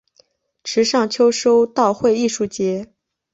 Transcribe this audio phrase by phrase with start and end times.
[0.63, 2.91] 池上秋收稻穗艺术节